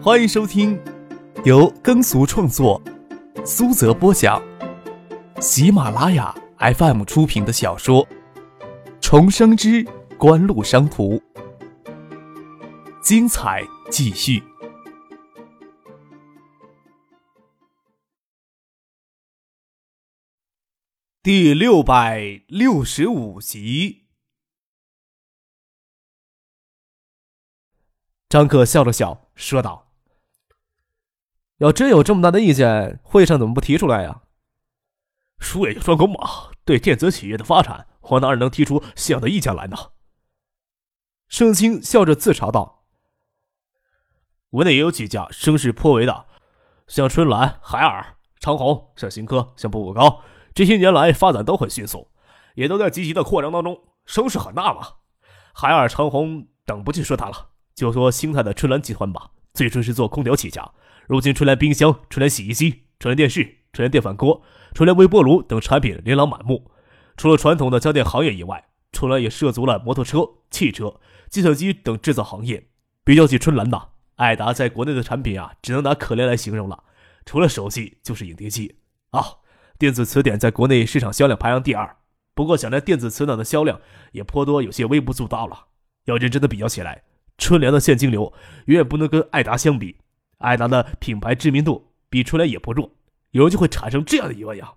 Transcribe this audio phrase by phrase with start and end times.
[0.00, 0.80] 欢迎收听
[1.44, 2.80] 由耕俗创作、
[3.44, 4.40] 苏泽播讲、
[5.40, 8.06] 喜马拉雅 FM 出品的小说
[9.00, 9.84] 《重生之
[10.16, 11.16] 官路商途》，
[13.02, 14.40] 精彩继续，
[21.24, 24.04] 第六百六十五集。
[28.28, 29.87] 张克笑了笑，说道
[31.58, 34.22] ：“要真有这么大的意见，会上怎么不提出来呀
[35.38, 36.18] ？”“术业有专攻嘛，
[36.64, 39.76] 对电子企业的发展，我哪能提出这样的意见来呢？”
[41.28, 42.84] 盛清笑着自嘲道
[44.50, 46.26] ：“国内也有几家声势颇为的，
[46.86, 50.22] 像春兰、海尔、长虹，像新科、像步步高，
[50.54, 52.08] 这些年来发展都很迅速，
[52.54, 54.88] 也都在积极的扩张当中，声势很大嘛。
[55.52, 60.68] 海尔、长虹等不去说它了。”就说兴泰的春兰集团吧，最初是做空调起家，
[61.08, 63.42] 如今春兰冰箱、春兰洗衣机、春兰电视、
[63.72, 64.42] 春兰电饭锅、
[64.74, 66.70] 春兰微波炉等产品琳琅满目。
[67.16, 71.00] 除了传统的家电行业以外，春兰也涉足了摩托车、汽车、
[71.30, 72.68] 计算机等制造行业。
[73.04, 76.84] 比较起春兰呐，爱达在国内的产品啊，只能拿可怜来形容了。
[77.24, 78.76] 除了手机，就是影碟机
[79.12, 79.24] 啊。
[79.78, 81.96] 电子词典在国内市场销量排行第二，
[82.34, 83.80] 不过想连电子词典的销量
[84.12, 85.68] 也颇多有些微不足道了。
[86.04, 87.04] 要认真的比较起来。
[87.38, 88.30] 春联的现金流
[88.66, 89.96] 远远不能跟爱达相比，
[90.38, 92.90] 艾达的品牌知名度比春联也不弱。
[93.30, 94.72] 有人就会产生这样的疑问呀：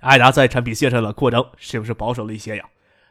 [0.00, 2.64] 艾达在产品线上的扩张是不是保守了一些呀？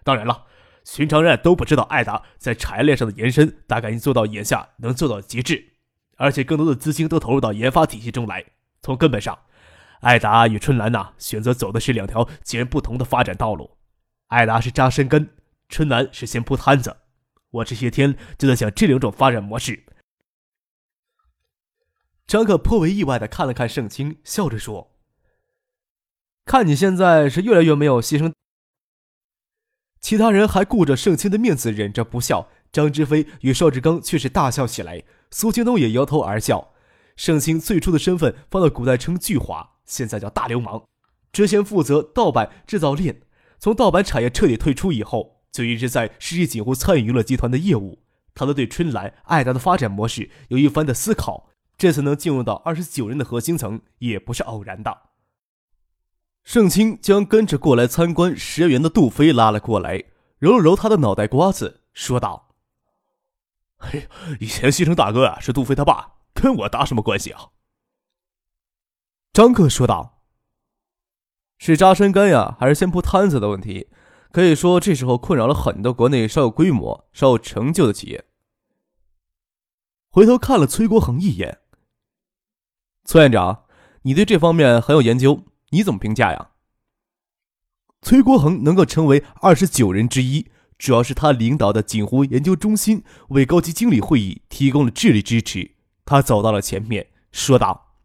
[0.04, 0.46] 当然了，
[0.84, 5.74] 寻常人都不知道艾达在产业链上的延伸大概已经做到眼下能做到极致，
[6.18, 8.44] 而且更多的资金都投入到研发体系中来。
[8.82, 9.38] 从根本上，
[10.02, 13.78] 艾达与春兰呐选择走的是两条截然不同的发展道路。
[14.28, 15.30] 艾达是扎深根，
[15.70, 16.98] 春兰是先铺摊子。
[17.52, 19.86] 我这些天就在想这两种发展模式。
[22.30, 24.92] 张克颇为意外的看了看盛清，笑着说
[26.46, 28.32] ：“看你现在是越来越没有牺牲。”
[30.00, 36.72] 其他人还顾着盛清的面子忍着不笑，张之飞与邵志刚却是大笑起来，苏清东也摇头而笑。
[37.16, 40.84] 盛清最初的身份放到古代称巨猾，现在叫大流氓。
[41.34, 43.24] 之前负责盗版制造链，
[43.58, 45.42] 从盗版产业彻底退出以后。
[45.52, 48.04] 就一直在实际锦湖餐饮娱乐集团的业务，
[48.36, 51.49] 他都对春兰、爱达的发展模式有一番的思考。
[51.80, 55.04] 这次能进入到二十九人的核心层，也不是偶然的。
[56.44, 60.04] 盛清将跟着过来参观十元的杜飞拉了过来，
[60.40, 62.54] 揉了揉他的脑袋瓜子，说道
[63.80, 64.10] ：“嘿，
[64.42, 67.52] 以前西城大哥啊是杜飞他爸，跟我搭什么关系啊？”
[69.32, 70.22] 张克说道
[71.58, 73.88] ：“是扎深根呀，还是先铺摊子的问题？”
[74.32, 78.26] 可以说，这时候困扰了很多国内稍有规模、稍有成就的企业。
[80.12, 81.62] 回头看了崔国恒一眼，
[83.10, 83.64] 崔院长，
[84.04, 86.52] 你对这方面很有研究，你怎么评价呀？
[88.04, 95.72] 崔国恒能够成为二十九人之一，主要是他领导的锦湖研究中心为高级经理会议提供了智力支持。
[96.06, 97.96] 他走到了前面，说道：“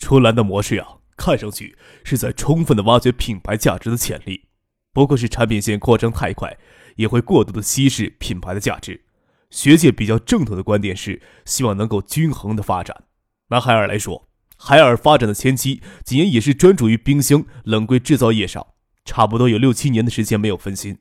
[0.00, 4.48] 春兰的模式啊。”看上去是在充分的挖掘品牌价值的潜力，
[4.92, 6.58] 不过是产品线扩张太快，
[6.96, 9.04] 也会过度的稀释品牌的价值。
[9.48, 13.04] 学界比较正统的观点是，希望能够均衡的发展。
[13.52, 18.66] 拿海尔来说，海尔发展的前期几年也是专注于冰箱冷柜制造业上，
[19.04, 20.98] 差不多有六七年的时间没有分心，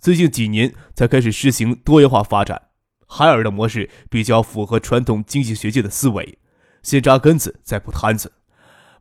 [0.00, 2.68] 最近几年才开始实行多元化发展。
[3.06, 6.38] 海尔的模式比较符合传统经济学界的思维，
[6.82, 8.32] 先扎根子，再铺摊子。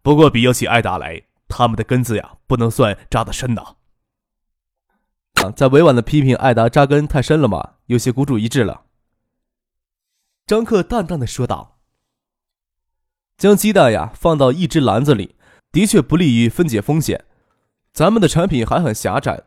[0.01, 3.75] 不过，比较起爱达来，他们的根子呀，不能算扎得深呐。
[5.55, 7.75] 在委婉的批评爱达扎根太深了吗？
[7.85, 8.81] 有些孤注一掷了。
[10.45, 11.78] 张克淡淡的说道
[13.39, 15.35] ：“将鸡蛋呀放到一只篮子里，
[15.71, 17.23] 的确不利于分解风险。
[17.93, 19.43] 咱们的产品还很狭窄，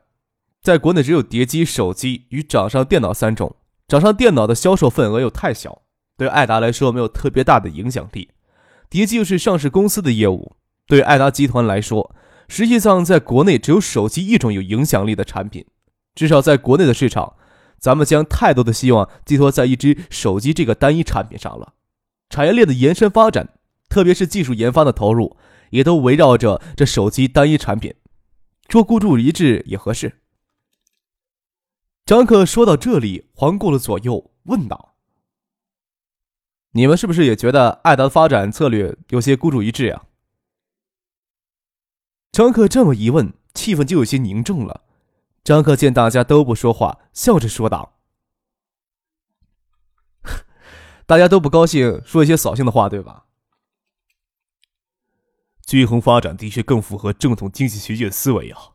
[0.63, 3.55] 在国内只有碟机、手机与掌上电脑三种。
[3.87, 5.83] 掌上电脑的销售份额又太小，
[6.17, 8.31] 对爱达来说没有特别大的影响力。”
[8.89, 10.57] 碟机又是上市公司的业务，
[10.87, 12.15] 对爱达集团来说，
[12.49, 15.67] 实际上在国内只有手机一种有影响力的产品。
[16.15, 17.35] 至少在国内的市场，
[17.79, 21.75] 咱们将太多的希望寄托在一只手机这个单一产品上了。
[22.31, 23.51] 产业链的延伸发展，
[23.93, 25.37] 特别是技术研发的投入，
[25.69, 27.95] 也都围绕着这手机单一产品。
[28.71, 30.23] 说孤注一掷也合适。
[32.07, 34.95] 张克说到这里，环顾了左右，问道。
[36.71, 40.05] 你们是不是也觉得爱达的发展策略有些孤注一掷呀？
[42.33, 44.85] 张克这么一问，气氛就有些凝重了。
[45.45, 47.99] 张克见大家都不说话，笑着说道
[51.05, 53.27] ：“大家都不高兴，说一些扫兴的话，对吧？
[55.73, 58.73] 均衡发展的确更符合正统经济学界的思维啊。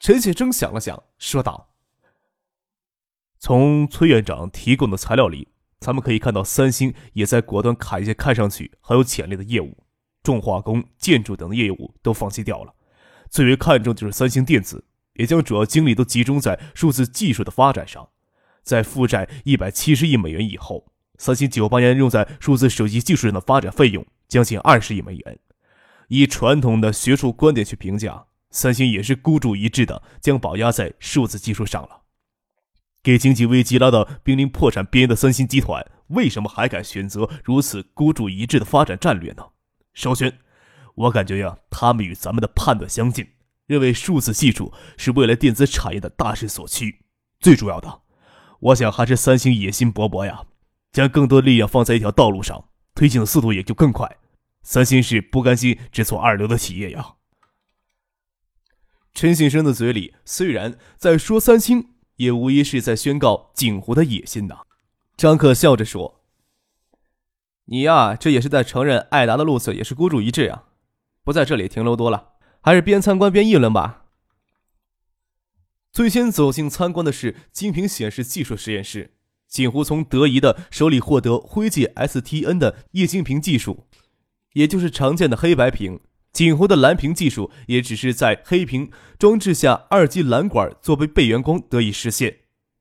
[0.00, 1.72] 陈先生想了想，说道
[3.38, 5.46] ：“从崔院长提供的材料里，
[5.78, 9.84] 咱们可以看到，三星也在果断砍一些看上去很有潜力的业务，
[10.24, 12.74] 重化工、建筑等业务都放弃掉了，
[13.30, 18.08] 最为看重就是三星电子，也将主要精力都集中在数字技术的发展上。
[18.64, 25.38] 在负债一百七十亿美元以后，三星九八年用在数字手机技术上的发展费用将近二十亿美元。
[26.20, 32.02] 以传统的学术观点去评价。”三星也是孤注一掷的，将宝压在数字技术上了。
[33.02, 39.44] 给经济危机拉到濒临破产边缘的三星集团，为什么还敢选择如此孤注一掷的发展战略呢？
[39.92, 40.38] 首先，
[40.94, 43.26] 我感觉呀，他们与咱们的判断相近，
[43.66, 47.00] 认为数字技术是未来电子产业的大势所趋。
[47.40, 48.02] 最主要的，
[48.60, 50.44] 我想还是三星野心勃勃呀，
[50.92, 54.16] 将更多力量放在一条道路上，推进的速度也就更快。
[54.64, 57.14] 三星是不甘心只做二流的企业呀。
[59.12, 64.62] 陈先生的嘴里虽然在说三星，也无疑是在宣告景湖的野心呐。
[65.16, 66.24] 张克笑着说
[67.66, 70.64] ：“你呀，这也是在承认艾达的路子也是孤注一掷呀。
[71.22, 74.06] 不在这里停留多了，还是边参观边议论吧。”
[75.92, 79.12] 最先走进参观的是精品显示技术实验室。
[79.46, 83.86] 景湖从德仪的手里获得辉记 STN 的液晶屏技术，
[84.54, 86.00] 也就是常见的黑白屏。
[86.32, 92.38] 景湖的蓝屏技术也只是在黑屏装置下二级蓝管作为背圆光得以实现。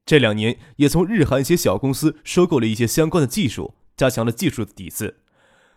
[0.08, 5.18] 这两年也从日韩一些小公司收购了一些相关的技术，加强了技术的底子。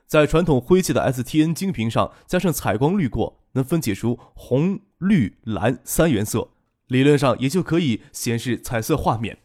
[0.07, 6.49] 在传统灰阶的 STN 晶屏上加上采光滤过，能分解出红、绿、蓝三原色，
[6.87, 9.39] 理论上也就可以显示彩色画面。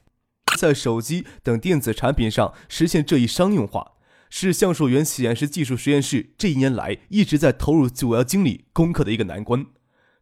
[0.58, 3.94] 在手机等电子产品上实现这一商用化。
[4.34, 9.66] 是橡树园显示技术实验室这一年来一直在投入主要精力攻克的一个难关，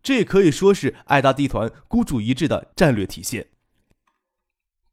[0.02, 3.50] 这也可以说是爱达地团孤注一掷的战略体现。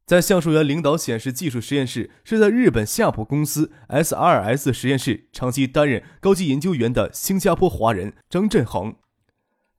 [0.04, 8.96] 在橡树园领导显示技术实验室是在日本夏普公司 SRS 实验室长期担任高级研究员的新加坡华人张振恒，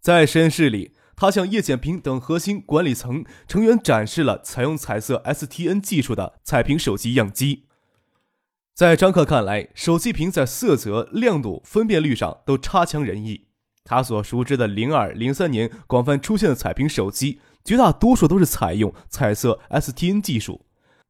[0.02, 7.67] 在实验室里，他向叶简平等核心管理层成员展示了采用彩色 STN 技术的彩屏手机样机。
[8.78, 13.48] 在张克看来，手机屏在色泽、亮度、分辨率上都差强人意。
[13.84, 20.68] 他所熟知的零二、零三年广泛出现的彩屏手机，绝大多数都是采用彩色 STN 技术，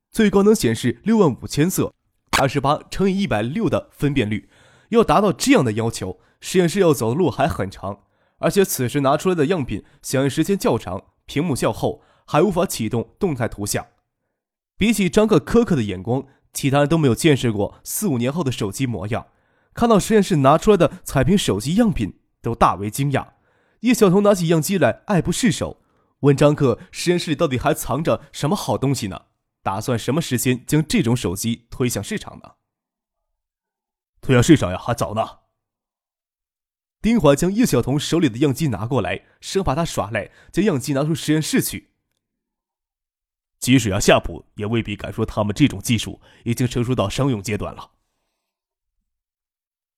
[0.09, 1.93] 最高能显示六万五千色，
[2.39, 4.49] 二十八乘以一百六的分辨率。
[4.91, 8.03] 要达到这样的要求，实验室要走的路还很长。
[8.37, 13.87] 而且此时拿出来的样品响应时间较长，屏幕较厚，还无法启动动态图像。
[14.77, 16.25] 比起张克苛刻的眼光。
[16.57, 19.27] 其他人都没有见识过四五年后的手机模样，
[19.75, 23.33] 看到实验室拿出来的彩屏手机样品，都大为惊讶。
[23.81, 25.83] 叶晓彤拿起样机来，爱不释手，
[26.21, 29.25] 问张克：“实验室里到底还藏着什么好东西呢？
[29.61, 32.53] 打算什么时间将这种手机推向市场呢？”
[34.19, 35.27] 推向市场呀，还早呢。
[37.03, 41.91] 丁华将叶晓彤手里的样机拿过来，生怕他耍赖，将样机拿出实验室去。
[43.59, 47.91] 即使要夏普，也未必敢说他们这种技术已经成熟到商用阶段了。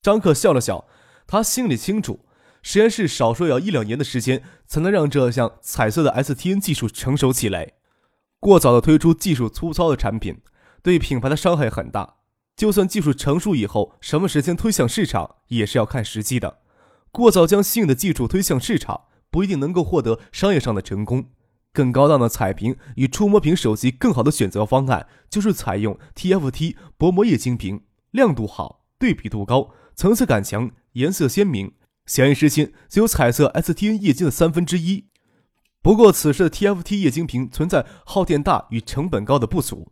[0.01, 0.87] 张克笑了笑，
[1.27, 2.25] 他心里清楚，
[2.61, 7.73] 实验室少说要一两年的时间，才能让这项彩色的 STN 技术成熟起来。
[8.39, 10.41] 过早的推出技术粗糙的产品，
[10.81, 12.15] 对品牌的伤害很大。
[12.55, 16.59] 就算技术成熟以后，什么时间推向市场，也是要看时机的。
[17.11, 21.31] 过早将新的技术推向市场，不一定能够获得商业上的成功。
[21.71, 31.73] 更高档的彩屏与触摸屏手机更好的选择方案就是采用 TFT 薄膜液晶屏，亮度好，对比度高，层次感强，颜色鲜明，
[32.05, 35.05] 响应时间只有彩色 STN 液晶的三分之一。
[35.81, 39.91] 不过此时的 TFT 液晶屏存在耗电大与成本高的不足。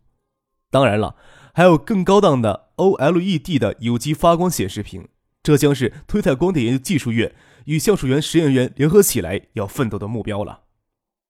[0.70, 1.16] 当然了，
[1.54, 5.08] 还有更高档的 OLED 的有机发光显示屏，
[5.42, 10.64] 这将是推特光电研究技术院与橡树园实验员联合起来要奋斗的目标了。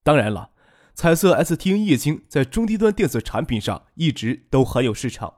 [0.08, 0.52] 当然了，
[0.94, 5.34] 彩色 STN 液晶在中低端电子产品上一直都很有市场，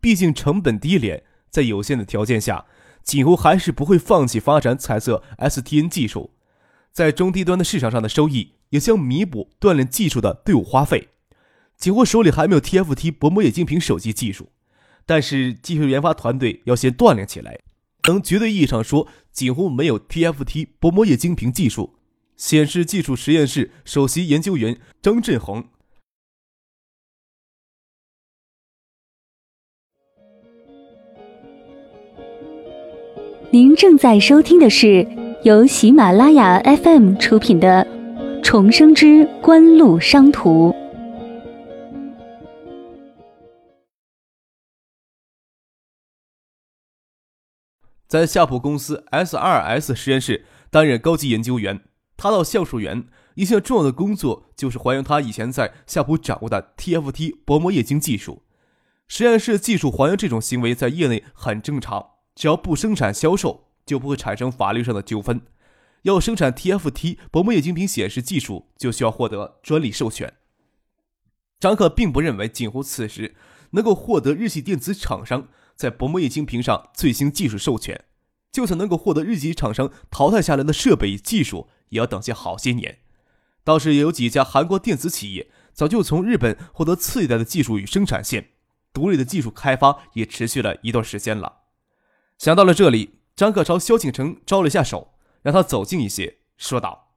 [0.00, 2.66] 毕竟成本低廉，在有限的条件下，
[3.02, 6.30] 几乎还是不会放弃发展彩色 STN 技术。
[6.92, 11.08] 在中低端的市场上的收益也将弥补锻炼技术的队伍花费。
[11.76, 14.52] 几乎手里还没有 TFT 薄膜液晶屏手机技术，
[15.04, 17.58] 但是技术研发团队要先锻炼起来，
[18.06, 21.96] 能绝对意义上说，几乎没有 TFT 薄膜液晶屏技术。
[22.42, 25.64] 显示技术实验室首席研究员张振宏。
[33.52, 35.06] 您正在收听的是
[35.44, 37.86] 由喜马拉雅 fm 出品的
[38.42, 40.74] 重生之官路商途。
[48.08, 51.91] 在夏普公司 S2S 实验室担任高级研究员。
[52.22, 58.44] 他到橡树园一项重要的工作就是还原他以前在夏普掌握的 TFT 薄膜液晶技术。
[59.08, 62.10] 实验室技术还原这种行为在业内很正常。
[62.36, 65.40] 只要不生产销售，就不会产生法律上的纠纷。
[66.02, 70.32] 要生产 TFT 薄膜液晶屏显示技术，就需要获得专利授权。
[71.58, 73.34] 张克并不认为锦湖此时
[73.72, 78.04] 能够获得日系电子厂商在薄膜液晶屏上最新技术授权，
[78.52, 82.98] 就算能够获得日系厂商淘汰下来的设备与技术，也要等些好些年。
[83.64, 88.50] 倒是也有几家韩国电子企业早就从日本获得次一代的技术与生产线，
[88.92, 91.60] 独立的技术开发也持续了一段时间了。
[92.36, 97.14] 想到了这里，张克朝萧敬腾招了一下手，让他走近一些，说道：“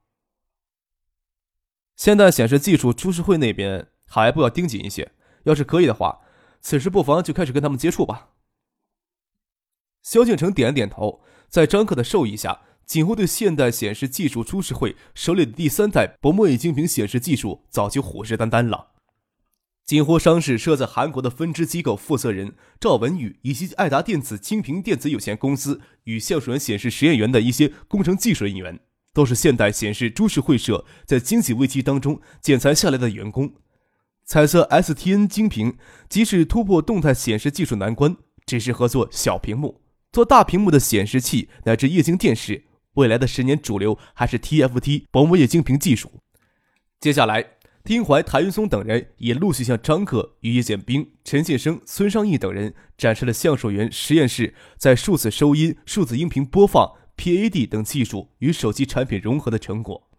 [1.96, 5.12] 现代显示技术株式会那边还不要盯紧一些，
[5.44, 6.20] 要是可以的话，
[6.60, 8.30] 此时不妨就开始跟他们接触吧。”
[10.00, 18.92] 萧敬腾点了点头，在张克的授意下，锦湖对现代显示技术株式会手里的第三代薄膜液晶屏显示技术早就虎视眈眈了。
[19.84, 28.80] 锦湖商事设在韩国的分支机构负责人赵文宇，以及爱达电子精平电子有限公司与橡树园显示实验园的一些工程技术人员，
[29.12, 33.52] 都是现代显示株式会社在经济危机当中剪裁下来的员工。
[34.24, 35.76] 彩色 STN 精屏
[36.08, 42.64] 即使突破动态显示技术难关，只适合做小屏幕，做大屏幕的显示器乃至液晶电视，
[42.96, 46.20] 未来的十年主流还是 TFT 薄膜液晶屏技术。
[47.00, 47.52] 接下来。
[47.86, 60.10] 丁怀、谭云松等人也陆续向张克与叶剑兵、陈建生、孙尚义等人展示了橡树园实验室在数字收音、数字音频播放、PAD 等技术与手机产品融合的成果。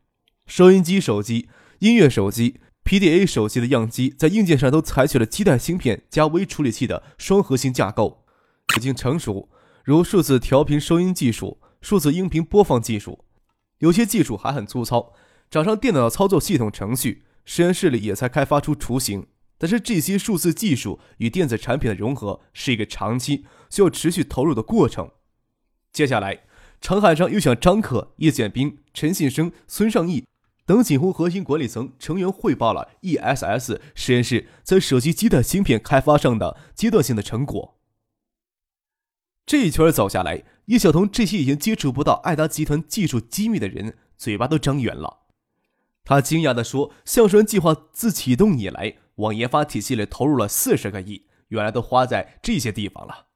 [0.45, 8.23] 收音机手机、音乐手机、PDA 手机的样机在硬件上都采取了基带芯片加微处理器的双核心架构，
[8.77, 9.49] 已经成熟，
[9.83, 13.25] 如数字调频收音技术、数字音频播放技术。
[13.79, 15.13] 有些技术还很粗糙，
[15.49, 17.23] 掌上电脑的操作系统程序。
[17.49, 25.11] 实验室里也才开发出雏形，但是这些数字技术与电子产品的融合是一个长期需要持续投入的过程。
[25.93, 26.41] 接下来，
[26.81, 30.25] 长海上又向张可、叶建兵、陈信生、孙尚义
[30.65, 37.76] 等锦湖核心管理层成员汇报了 ESS 实验室在手机基带芯片开发上的阶段性的成果。
[39.47, 45.19] 这一圈走下来，叶晓彤这些已经接触不到爱达集团技术机密的人，嘴巴都张圆了。
[46.03, 53.27] 他惊讶地说：“相声计划自启动以来，往研发体系里投入了四十个亿，原来都花在这些地方了。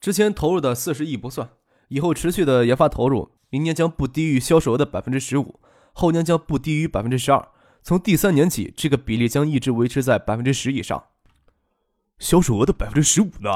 [0.00, 1.50] 之前投入的四十亿不算，
[1.88, 5.60] 以后持续的研发投入，明年将不低于销售额的百分之十五，
[5.92, 7.46] 后年将不低于百分之十二，
[7.82, 11.04] 从第三年起，这个比例将一直维持在百分之十以上。
[12.18, 13.50] 销售额的百分之十五呢？”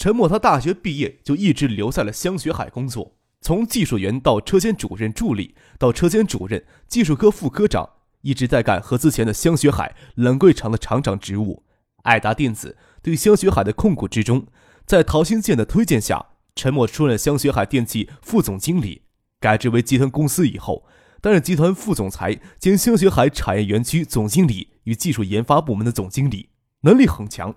[0.00, 3.18] 陈默，他大学毕业就一直留在了香雪海工作。
[3.42, 7.86] 从技术员到车间主任助理，到车间主任、技术科副科长，
[8.22, 11.64] 一直在干合资前的香雪海冷柜厂的厂长职务。
[12.04, 14.46] 爱达电子对香雪海的控股之中，
[14.86, 19.02] 在陶新建的推荐下，陈默出任香雪海电器副总经理。
[19.38, 20.86] 改制为集团公司以后，
[21.20, 26.48] 担任集团副总裁兼香雪海产业园区总经理与技术研发部门的总经理，
[26.84, 27.56] 能力很强，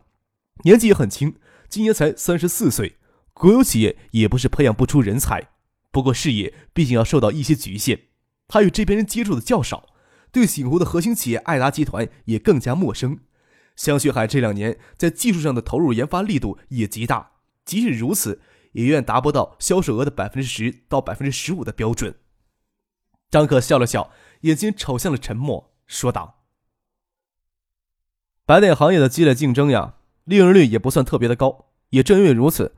[0.65, 1.35] 年纪也很轻，
[1.73, 2.97] 今年才三十四岁。
[3.33, 5.49] 国有企业也不是培养不出人才。
[5.89, 8.09] 不过事业毕竟要受到一些局限，
[8.47, 9.89] 他与这边人接触的较少，
[10.31, 13.21] 对醒湖的核心企业爱达集团也更加陌生。
[13.75, 17.31] 香雪海这两年在技术上的投入研发力度也极大，
[17.65, 18.39] 即使如此，
[18.73, 22.13] 也远达不到销售额的百分之十到百分之十五的标准。
[23.31, 24.11] 张可笑了笑，
[24.41, 26.43] 眼睛瞅向了陈默，说道
[28.45, 31.62] ：“白电行业的激烈竞争呀，利润率也不算特别的高。
[31.93, 32.75] 也正因为如此，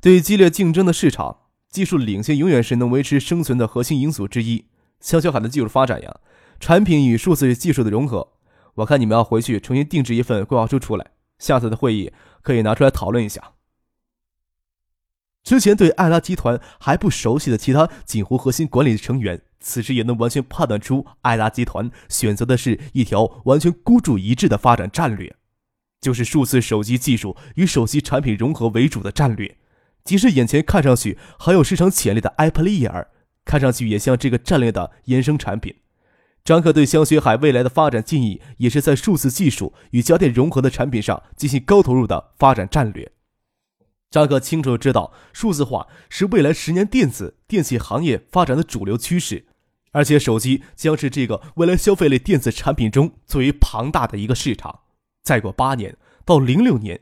[0.00, 1.38] 对激烈竞争的市场。”
[1.70, 4.64] 技术领先永远是能维持生存的核心因素之一。
[5.00, 6.20] 肖小海的技术发展呀，
[6.58, 8.32] 产品与数字技术的融合，
[8.76, 12.10] 我看你们要回去重新定制一份规划书出来，下次的会议
[12.40, 13.52] 可以拿出来讨论一下。
[15.44, 25.36] 之前对爱拉集团还不熟悉的其他锦湖核心管理成员，此时也能完全判断出爱拉集团选择的是一条完全孤注一掷的发展战略，
[26.00, 29.56] 就是数字手机技术与手机产品融合为主的战略。
[30.04, 33.08] 即使眼前看上去很有市场潜力的 Apple Ear，
[33.44, 35.74] 看上去也像这个战略的衍生产品。
[36.44, 43.12] 张可对香雪海未来的发展建议，也是在数字技术与家电融合的产品上进行高投入的发展战略。
[44.10, 49.44] 张克清楚知道，数字化是未来十年电子电器行业发展的主流趋势，
[49.92, 54.80] 而且手机将是这个未来消费类电子产品中最为庞大的一个市场。
[55.28, 55.94] 再过八年，
[56.24, 56.98] 到零六年，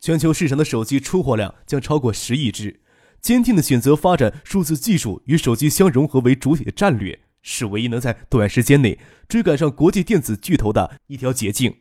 [0.00, 2.80] 全球市场的手机出货量将超过十亿只。
[3.20, 11.74] 坚定的选择发展数字技术与手机相融合为主体的战略，是唯一能在短时间内追赶上国际电子巨头的一条捷径。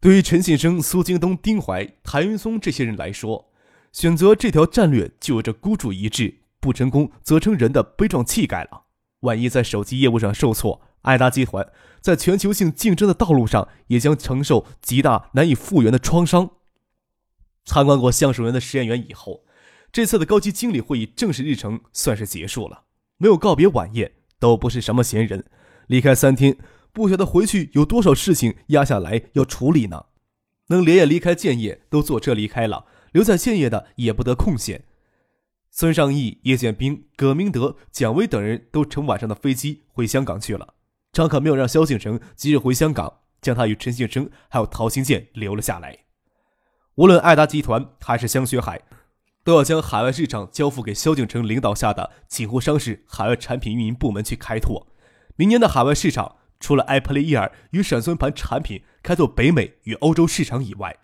[0.00, 3.50] 对于陈信生、苏京东、丁怀、谭云松这些人来说，
[3.92, 8.84] 选择这条战略就有着孤注一掷、不成功则成仁的悲壮气概了。
[9.20, 11.66] 万一在手机业务上受挫，爱达集团
[12.02, 16.50] 在全球性竞争的道路上也将承受极大难以复原的创伤。
[17.64, 19.44] 参观过橡树园的实验园以后，
[19.90, 22.84] 这次的高级经理会议正式日程算是结束了。
[23.16, 25.46] 没有告别晚宴，都不是什么闲人。
[25.86, 26.58] 离开三天，
[26.92, 30.06] 不晓得回去有多少事情压下来要处理呢。
[30.68, 34.84] 能连夜离开建业，都坐车离开了；留在建业的也不得空闲。
[35.70, 40.74] 孙尚义、叶剑兵、葛明德、蒋威等人都乘晚上的飞机回香港去了。
[41.12, 45.98] 张可没有让萧敬腾即日回香港，将他与陈信生还有陶行健留了下来。
[46.96, 48.82] 无论爱达集团还是香雪海，
[49.44, 54.86] 都要将海外市场交付给萧敬腾领导下的锦湖商事海外产品运营部门去开拓。
[55.36, 60.96] 明年的海外市场，除了 iPlayer 与闪存盘产品开拓北美与欧洲市场以外，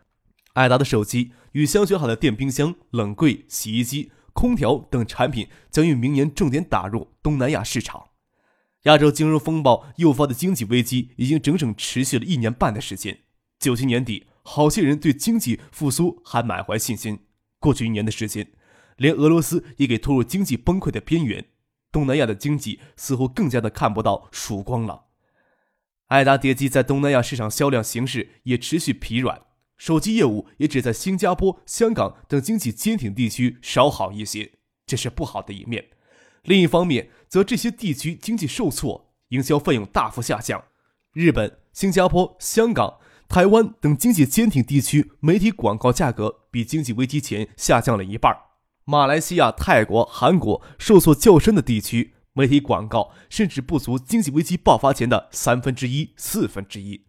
[0.55, 4.13] 爱达的手机与香雪海的电冰箱、冷柜、洗衣机。
[4.37, 8.09] 空调等产品将于明年重点打入东南亚市场。
[8.85, 13.21] 亚洲金融风暴诱发的经济危机已经整整持续了一年半的时间。
[13.59, 17.21] 九七年底，好些人对经济复苏还满怀信心。
[17.59, 18.53] 过去一年的时间，
[18.99, 21.47] 连俄罗斯也给拖入经济崩溃的边缘。
[21.91, 25.07] 东南亚的经济似乎更加的看不到曙光了。
[26.09, 29.41] 爱达碟机在东南亚市场销量形势也持续疲软。
[29.79, 34.53] 手机业务也只在新加坡、香港等经济坚挺地区稍好一些，
[34.85, 35.87] 这是不好的一面。
[36.43, 40.63] 另一方面，则这些地区经济受挫，营销费用大幅下降。
[41.15, 48.37] 日本、新加坡、香港、台湾等经济坚挺地区媒体广告价格比经济危机前下降了一半。
[48.85, 57.07] 马来西亚、泰国、韩国受挫较深的地区，媒体广告甚至不足经济危机爆发前的三分之一、四分之一。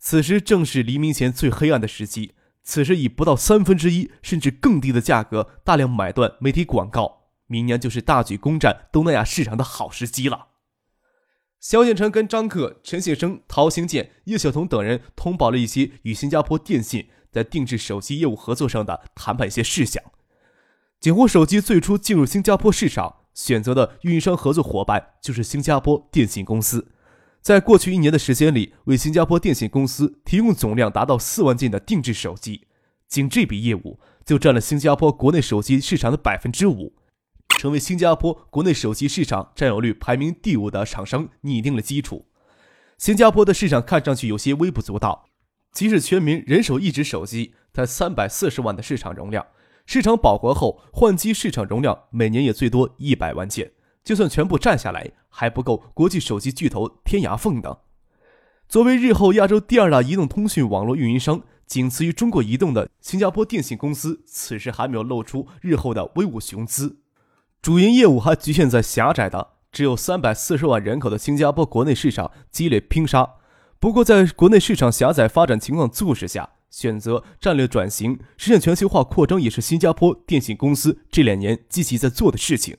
[0.00, 2.32] 此时正是黎明前最黑暗的时期。
[2.64, 7.19] 此时以不到三分之一甚至更低的价格大量买断媒体广告，
[7.50, 10.46] 明年就是大举攻占东南亚市场的好时机了。
[11.58, 20.00] 萧建成跟张克、陈信生、陶行健、叶晓彤等人通报了一些与新加坡电信在定制手机业务合作上的谈判一些事项。
[21.00, 26.92] 锦湖手机最初进入新加坡市场，选择的运营商合作伙伴就是新加坡电信公司。
[27.40, 32.68] 在过去一年的时间里，为新加坡电信公司提供总量达到四万件的定制手机，
[33.08, 36.94] 仅这笔业务就占了新加坡国内手机市场的百分之五，
[37.58, 42.26] 成为新加坡国内手机市场占有率排名第五的厂商拟定了基础。
[42.96, 45.26] 新加坡的市场看上去有些微不足道，
[45.72, 49.46] 即使全民人手一只手机，才三百四十万的市场容量，
[49.86, 53.72] 市场饱和后换机市场容量每年也最多一百万件。
[54.02, 57.80] 就算全部占下来，还不够国际手机巨头天涯凤的。
[58.68, 66.99] 作为日后亚洲第二大移动通讯网络运营商，仅次于中国移动的新加坡电信公司，此时还没有露出日后的威武雄姿，
[67.62, 73.34] 主营业务还局限在狭窄的只有三百四十万人口的新加坡国内市场积累拼杀。
[73.78, 82.76] 不过，在国内市场狭窄发展情况促使下，选择战略转型，实现全球化扩张，也是新加坡电信公司这两年积极在做的事情。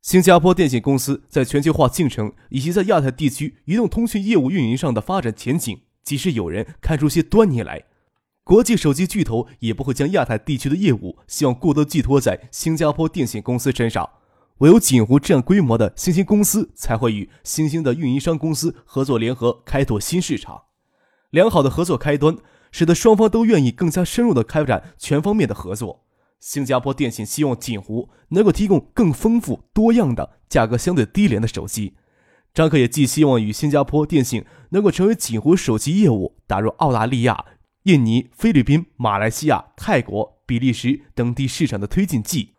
[0.00, 7.84] 新加坡电信公司在全球化进程以及在亚太地区移动通讯业务运营上的发展前景，即使有人看出些端倪来，
[8.44, 14.08] 国际手机巨头也不会将亚太地区的业务希望过多寄托在新加坡电信公司身上。
[14.58, 20.64] 唯有锦湖这样规模的新兴公司，才会与新兴的运营商公司合作联合开拓新市场。
[21.30, 22.36] 良好的合作开端，
[22.70, 26.04] 使得双方都愿意更加深入的开展全方面的合作。
[26.38, 31.94] 新加坡电信希望锦湖能够提供更丰富多样的、价格相对低廉的手机。
[32.52, 37.44] 张克也寄希望与新加坡电信能够成为锦湖手机业务打入澳大利亚、
[37.84, 42.54] 印尼、菲律宾、马来西亚、泰国、比利时等地市场的推进剂。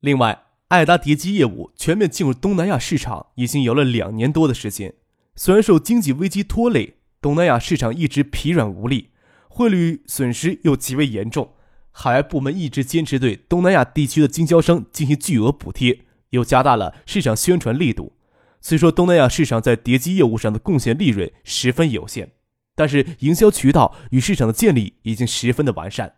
[0.00, 4.92] 另外，爱达碟机业务全面进入东南亚市场已经有了两年多的时间，
[5.34, 9.08] 虽然受经济危机拖累，东南亚市场一直疲软无力，
[9.48, 11.54] 汇率损失又极为严重。
[11.90, 18.12] 海外部门一直坚持对东南亚地区的经销商进行巨额补贴，又加大了市场宣传力度。
[18.60, 22.32] 虽说东南亚市场在叠机业务上的贡献利润十分有限，
[22.76, 26.14] 但是营销渠道与市场的建立已经十分的完善。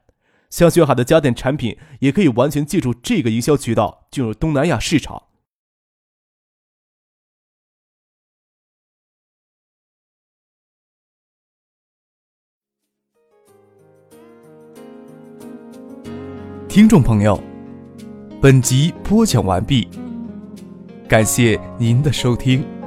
[0.51, 5.23] 像炫海的家电产品也可以完全借助这个营销渠道进入东南亚市场。
[16.68, 17.42] 听众朋友，
[18.40, 19.88] 本集播讲完毕，
[21.09, 22.78] 感谢您的收听。